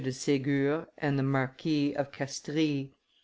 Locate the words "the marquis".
1.19-1.93